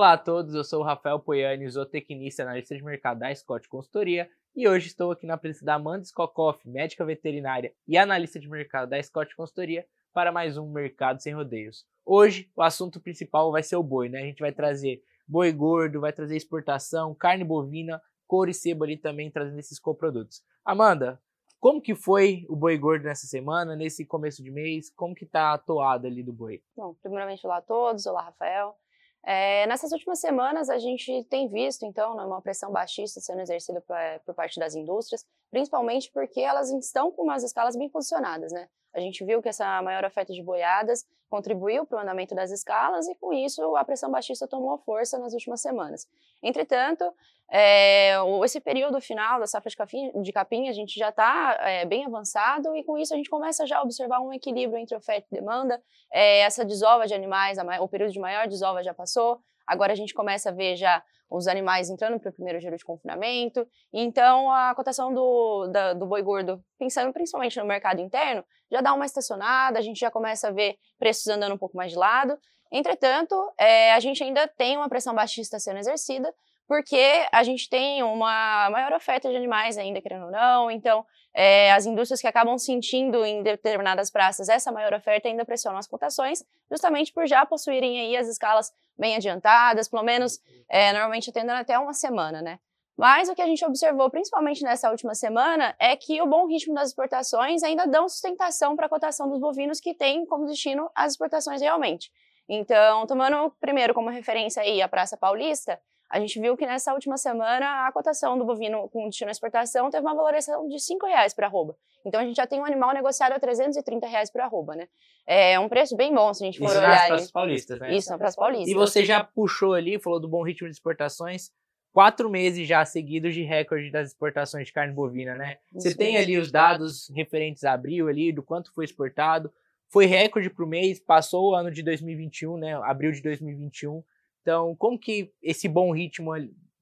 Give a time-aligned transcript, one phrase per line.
[0.00, 4.30] Olá a todos, eu sou o Rafael Poiani, zootecnista analista de mercado da Scott Consultoria
[4.56, 8.88] e hoje estou aqui na presença da Amanda Skokoff, médica veterinária e analista de mercado
[8.88, 11.84] da Scott Consultoria para mais um Mercado Sem Rodeios.
[12.02, 14.22] Hoje o assunto principal vai ser o boi, né?
[14.22, 18.96] A gente vai trazer boi gordo, vai trazer exportação, carne bovina, couro e sebo ali
[18.96, 20.42] também trazendo esses coprodutos.
[20.64, 21.20] Amanda,
[21.58, 24.90] como que foi o boi gordo nessa semana, nesse começo de mês?
[24.96, 26.62] Como que tá a toada ali do boi?
[26.74, 28.74] Bom, primeiramente olá a todos, olá Rafael.
[29.22, 33.84] É, nessas últimas semanas, a gente tem visto, então, né, uma pressão baixista sendo exercida
[34.24, 38.68] por parte das indústrias, principalmente porque elas estão com umas escalas bem posicionadas, né?
[38.94, 43.06] A gente viu que essa maior oferta de boiadas contribuiu para o andamento das escalas
[43.06, 46.08] e, com isso, a pressão baixista tomou força nas últimas semanas.
[46.42, 47.04] Entretanto,
[47.48, 51.84] é, esse período final da safra de capim, de capim a gente já está é,
[51.84, 55.26] bem avançado e, com isso, a gente começa já a observar um equilíbrio entre oferta
[55.30, 55.80] e demanda.
[56.12, 60.12] É, essa desova de animais, o período de maior desova já passou, agora a gente
[60.12, 63.66] começa a ver já os animais entrando para o primeiro giro de confinamento.
[63.92, 68.92] Então, a cotação do, da, do boi gordo, pensando principalmente no mercado interno, já dá
[68.92, 72.36] uma estacionada, a gente já começa a ver preços andando um pouco mais de lado.
[72.72, 76.32] Entretanto, é, a gente ainda tem uma pressão baixista sendo exercida,
[76.70, 81.04] porque a gente tem uma maior oferta de animais ainda, querendo ou não, então
[81.34, 85.88] é, as indústrias que acabam sentindo em determinadas praças essa maior oferta ainda pressionam as
[85.88, 91.58] cotações, justamente por já possuírem aí as escalas bem adiantadas, pelo menos é, normalmente atendendo
[91.58, 92.60] até uma semana, né?
[92.96, 96.72] Mas o que a gente observou, principalmente nessa última semana, é que o bom ritmo
[96.72, 101.14] das exportações ainda dão sustentação para a cotação dos bovinos que tem como destino as
[101.14, 102.12] exportações realmente.
[102.48, 105.80] Então, tomando primeiro como referência aí a Praça Paulista,
[106.10, 109.88] a gente viu que nessa última semana a cotação do bovino com destino à exportação
[109.90, 111.76] teve uma valorização de R$ reais para arroba.
[112.04, 114.88] Então a gente já tem um animal negociado a 330 reais para arroba, né?
[115.24, 116.88] É um preço bem bom se a gente for Isso olhar.
[116.88, 117.94] nas praças paulistas, né?
[117.94, 118.68] Isso, na Praça Paulista.
[118.68, 121.52] E você já puxou ali, falou do bom ritmo de exportações,
[121.92, 125.58] quatro meses já seguidos de recorde das exportações de carne bovina, né?
[125.72, 129.52] Isso você tem ali os dados referentes a abril ali, do quanto foi exportado.
[129.88, 132.74] Foi recorde para o mês, passou o ano de 2021, né?
[132.82, 134.02] Abril de 2021.
[134.42, 136.32] Então, como que esse bom ritmo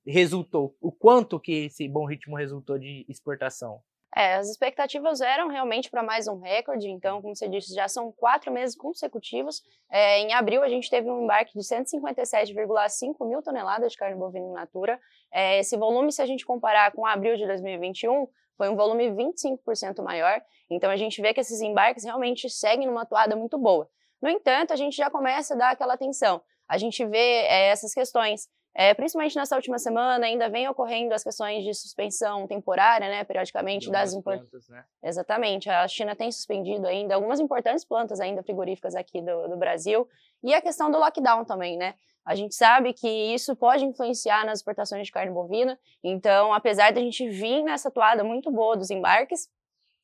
[0.07, 0.77] resultou?
[0.81, 3.83] O quanto que esse bom ritmo resultou de exportação?
[4.17, 8.11] É, as expectativas eram realmente para mais um recorde, então, como você disse, já são
[8.11, 9.63] quatro meses consecutivos.
[9.91, 14.47] É, em abril, a gente teve um embarque de 157,5 mil toneladas de carne bovina
[14.47, 14.99] in natura.
[15.31, 18.27] É, esse volume, se a gente comparar com abril de 2021,
[18.57, 20.41] foi um volume 25% maior.
[20.71, 23.89] Então, a gente vê que esses embarques realmente seguem numa toada muito boa.
[24.23, 27.95] No entanto, a gente já começa a dar aquela atenção a gente vê é, essas
[27.95, 33.25] questões, é, principalmente nessa última semana, ainda vem ocorrendo as questões de suspensão temporária, né,
[33.25, 34.85] periodicamente, das plantas, né?
[35.03, 40.07] Exatamente, a China tem suspendido ainda algumas importantes plantas ainda frigoríficas aqui do, do Brasil,
[40.43, 44.59] e a questão do lockdown também, né, a gente sabe que isso pode influenciar nas
[44.59, 48.91] exportações de carne bovina, então, apesar de a gente vir nessa toada muito boa dos
[48.91, 49.49] embarques,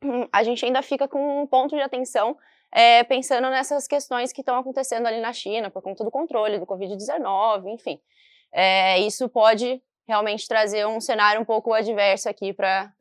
[0.33, 2.37] a gente ainda fica com um ponto de atenção
[2.75, 6.67] é, pensando nessas questões que estão acontecendo ali na China, por conta do controle do
[6.67, 8.01] Covid-19, enfim.
[8.53, 12.93] É, isso pode realmente trazer um cenário um pouco adverso aqui para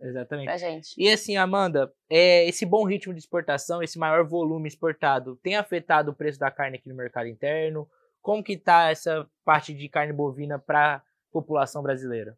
[0.47, 0.93] a gente.
[0.95, 6.11] E assim, Amanda, é, esse bom ritmo de exportação, esse maior volume exportado, tem afetado
[6.11, 7.89] o preço da carne aqui no mercado interno?
[8.21, 11.01] Como que está essa parte de carne bovina para a
[11.31, 12.37] população brasileira?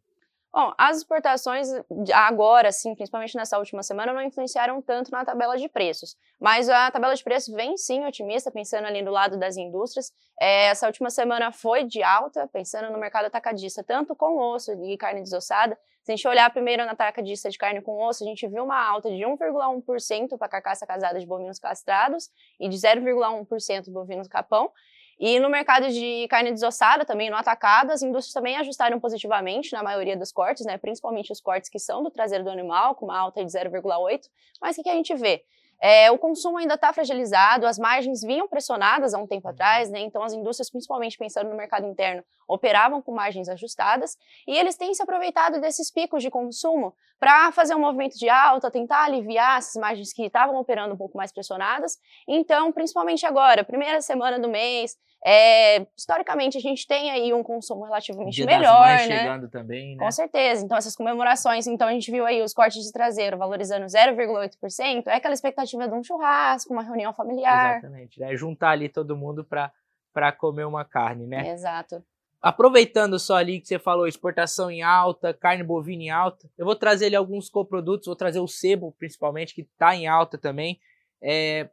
[0.56, 1.68] Bom, as exportações
[2.14, 6.16] agora, sim, principalmente nessa última semana, não influenciaram tanto na tabela de preços.
[6.40, 10.10] Mas a tabela de preços vem sim otimista, pensando ali do lado das indústrias.
[10.40, 14.96] É, essa última semana foi de alta, pensando no mercado atacadista, tanto com osso e
[14.96, 15.78] carne desossada.
[16.02, 18.82] Se a gente olhar primeiro na atacadista de carne com osso, a gente viu uma
[18.82, 24.72] alta de 1,1% para carcaça casada de bovinos castrados e de 0,1% bovinos capão.
[25.18, 29.82] E no mercado de carne desossada, também no atacado, as indústrias também ajustaram positivamente na
[29.82, 30.76] maioria dos cortes, né?
[30.76, 34.28] principalmente os cortes que são do traseiro do animal, com uma alta de 0,8.
[34.60, 35.42] Mas o que, a gente vê?
[35.80, 40.00] É, o consumo ainda está fragilizado, as margens vinham pressionadas há um tempo atrás, né?
[40.00, 44.16] então as indústrias, principalmente pensando no mercado interno, operavam com margens ajustadas
[44.46, 48.70] e eles têm se aproveitado desses picos de consumo para fazer um movimento de alta,
[48.70, 51.98] tentar aliviar essas margens que estavam operando um pouco mais pressionadas.
[52.28, 54.96] Então, principalmente agora, primeira semana do mês,
[55.28, 59.18] é, historicamente, a gente tem aí um consumo relativamente Dia melhor, das né?
[59.18, 60.04] chegando também, né?
[60.04, 60.64] Com certeza.
[60.64, 65.16] Então, essas comemorações, então a gente viu aí os cortes de traseiro valorizando 0,8%, é
[65.16, 67.78] aquela expectativa de um churrasco, uma reunião familiar.
[67.78, 68.36] Exatamente, né?
[68.36, 71.50] Juntar ali todo mundo para comer uma carne, né?
[71.50, 72.04] Exato.
[72.40, 76.76] Aproveitando só ali que você falou, exportação em alta, carne bovina em alta, eu vou
[76.76, 80.78] trazer ali alguns coprodutos, vou trazer o sebo, principalmente, que está em alta também.
[81.20, 81.68] É,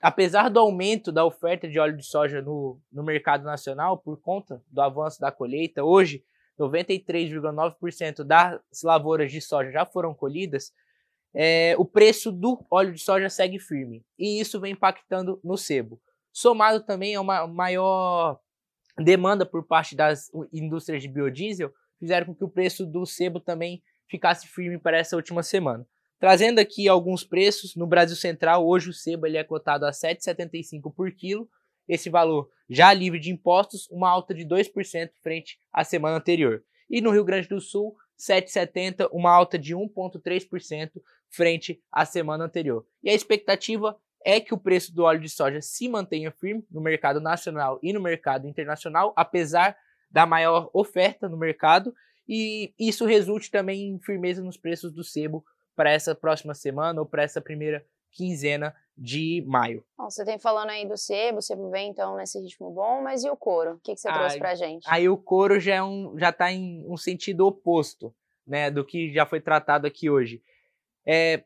[0.00, 4.62] apesar do aumento da oferta de óleo de soja no, no mercado nacional por conta
[4.68, 6.24] do avanço da colheita, hoje
[6.58, 10.72] 93,9% das lavouras de soja já foram colhidas,
[11.32, 16.00] é, o preço do óleo de soja segue firme e isso vem impactando no sebo.
[16.32, 18.40] Somado também a uma maior
[18.98, 23.82] demanda por parte das indústrias de biodiesel, fizeram com que o preço do sebo também
[24.08, 25.86] ficasse firme para essa última semana.
[26.20, 30.94] Trazendo aqui alguns preços, no Brasil Central, hoje o sebo ele é cotado a 7,75
[30.94, 31.48] por quilo,
[31.88, 36.62] esse valor já livre de impostos, uma alta de 2% frente à semana anterior.
[36.90, 40.90] E no Rio Grande do Sul, 7,70, uma alta de 1,3%
[41.30, 42.84] frente à semana anterior.
[43.02, 46.82] E a expectativa é que o preço do óleo de soja se mantenha firme no
[46.82, 49.74] mercado nacional e no mercado internacional, apesar
[50.10, 51.94] da maior oferta no mercado,
[52.28, 55.42] e isso resulte também em firmeza nos preços do sebo
[55.80, 59.82] para essa próxima semana ou para essa primeira quinzena de maio.
[59.96, 63.24] Bom, você tem falando aí do sebo, o sebo vem então nesse ritmo bom, mas
[63.24, 63.76] e o couro?
[63.76, 64.84] O que, que você trouxe para gente?
[64.86, 68.14] Aí o couro já é um, já está em um sentido oposto,
[68.46, 70.42] né, do que já foi tratado aqui hoje.
[71.06, 71.44] É,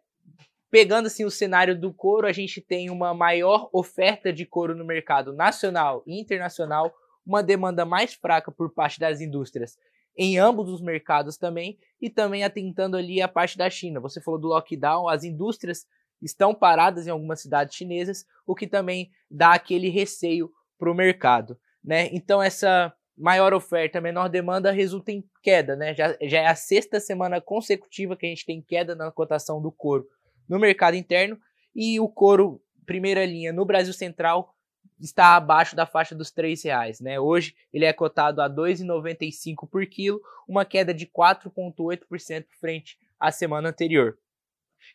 [0.68, 4.84] pegando assim o cenário do couro, a gente tem uma maior oferta de couro no
[4.84, 6.92] mercado nacional e internacional,
[7.24, 9.78] uma demanda mais fraca por parte das indústrias
[10.16, 14.00] em ambos os mercados também, e também atentando ali a parte da China.
[14.00, 15.86] Você falou do lockdown, as indústrias
[16.22, 21.58] estão paradas em algumas cidades chinesas, o que também dá aquele receio para o mercado.
[21.82, 22.08] Né?
[22.12, 25.76] Então, essa maior oferta, menor demanda resulta em queda.
[25.76, 25.94] Né?
[25.94, 29.70] Já, já é a sexta semana consecutiva que a gente tem queda na cotação do
[29.70, 30.06] couro
[30.48, 31.38] no mercado interno,
[31.74, 34.53] e o couro, primeira linha, no Brasil Central,
[35.00, 37.18] está abaixo da faixa dos R$ reais, né?
[37.20, 43.30] Hoje ele é cotado a R$ 2,95 por quilo, uma queda de 4,8% frente à
[43.30, 44.18] semana anterior.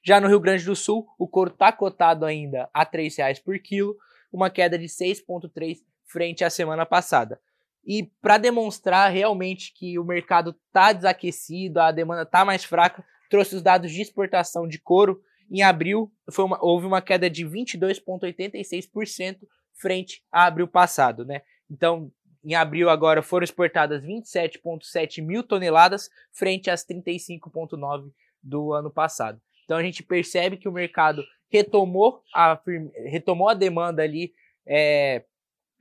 [0.03, 3.57] Já no Rio Grande do Sul, o couro está cotado ainda a R$ reais por
[3.59, 3.95] quilo,
[4.31, 7.39] uma queda de 6,3% frente à semana passada.
[7.85, 13.55] E para demonstrar realmente que o mercado está desaquecido, a demanda está mais fraca, trouxe
[13.55, 15.21] os dados de exportação de couro.
[15.51, 19.39] Em abril, uma, houve uma queda de 22,86%
[19.79, 21.41] frente a abril passado, né?
[21.69, 22.11] Então,
[22.43, 28.11] em abril agora foram exportadas 27,7 mil toneladas frente às 35,9
[28.41, 29.41] do ano passado.
[29.65, 32.59] Então a gente percebe que o mercado retomou a,
[33.05, 34.33] retomou a demanda ali
[34.65, 35.23] é,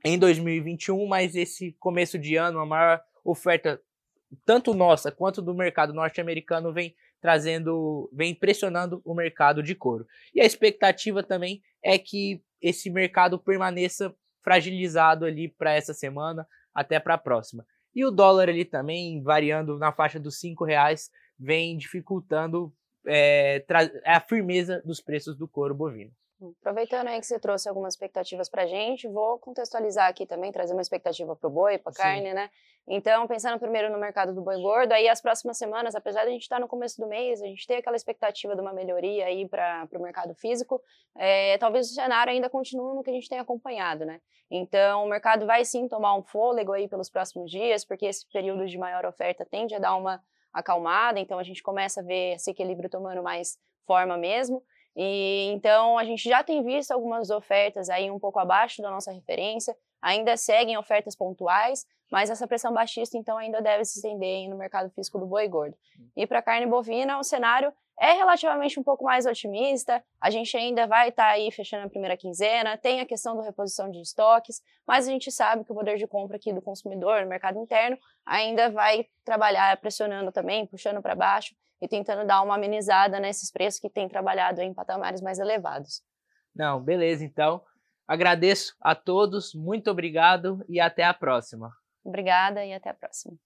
[0.03, 3.81] em 2021, mas esse começo de ano, a maior oferta,
[4.45, 10.05] tanto nossa quanto do mercado norte-americano, vem trazendo, vem pressionando o mercado de couro.
[10.33, 16.99] E a expectativa também é que esse mercado permaneça fragilizado ali para essa semana até
[16.99, 17.65] para a próxima.
[17.93, 22.73] E o dólar ali também variando na faixa dos cinco reais vem dificultando
[23.07, 23.65] é,
[24.05, 26.11] a firmeza dos preços do couro bovino.
[26.61, 30.73] Aproveitando aí que você trouxe algumas expectativas para a gente, vou contextualizar aqui também, trazer
[30.73, 32.49] uma expectativa para o boi, para a carne, né?
[32.87, 36.31] Então, pensando primeiro no mercado do boi gordo, aí as próximas semanas, apesar de a
[36.31, 39.25] gente estar tá no começo do mês, a gente ter aquela expectativa de uma melhoria
[39.25, 40.81] aí para o mercado físico,
[41.17, 44.21] é, talvez o cenário ainda continue no que a gente tem acompanhado, né?
[44.49, 48.65] Então, o mercado vai sim tomar um fôlego aí pelos próximos dias, porque esse período
[48.65, 52.49] de maior oferta tende a dar uma acalmada, então a gente começa a ver esse
[52.49, 54.63] equilíbrio tomando mais forma mesmo.
[55.01, 59.13] E então a gente já tem visto algumas ofertas aí um pouco abaixo da nossa
[59.13, 64.57] referência, ainda seguem ofertas pontuais, mas essa pressão baixista então ainda deve se estender no
[64.57, 65.77] mercado físico do boi gordo.
[66.17, 70.03] E para carne bovina, o cenário é relativamente um pouco mais otimista.
[70.19, 73.43] A gente ainda vai estar tá aí fechando a primeira quinzena, tem a questão da
[73.43, 77.21] reposição de estoques, mas a gente sabe que o poder de compra aqui do consumidor
[77.21, 82.55] no mercado interno ainda vai trabalhar pressionando também, puxando para baixo e tentando dar uma
[82.55, 86.01] amenizada nesses preços que têm trabalhado em patamares mais elevados.
[86.55, 87.63] Não, beleza, então.
[88.07, 91.71] Agradeço a todos, muito obrigado e até a próxima.
[92.03, 93.37] Obrigada e até a próxima.